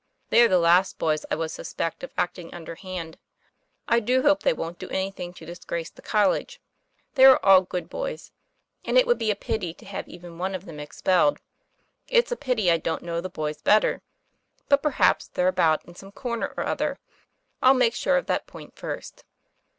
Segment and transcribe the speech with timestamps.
[0.31, 3.19] "They are the last boys I would suspect of acting under hand.
[3.87, 6.59] I do hope they wont do anything to disgrace the college.
[7.13, 8.31] They're all good boys,
[8.83, 11.39] and it would be a pity to have even one of them expelled.
[12.07, 14.01] It's a pity I don't know the boys better.
[14.69, 16.97] But 'perhaps they're about in some corner or other.
[17.61, 19.23] I'll make sure of that point first."